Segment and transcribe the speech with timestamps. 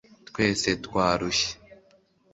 [0.29, 1.51] twese twarushye